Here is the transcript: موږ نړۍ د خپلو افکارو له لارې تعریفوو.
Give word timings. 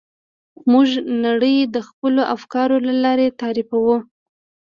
موږ 0.71 0.89
نړۍ 1.25 1.57
د 1.75 1.77
خپلو 1.87 2.21
افکارو 2.35 2.77
له 2.87 2.93
لارې 3.03 3.27
تعریفوو. 3.41 3.97